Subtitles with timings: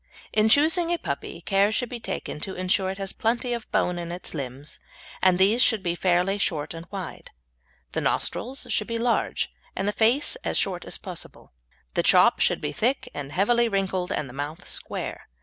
[0.33, 3.99] In choosing a puppy care should be taken to ensure it has plenty of bone
[3.99, 4.79] in its limbs,
[5.21, 7.29] and these should be fairly short and wide;
[7.91, 11.53] the nostrils should be large and the face as short as possible.
[11.93, 15.29] The chop should be thick and heavily wrinkled and the mouth square.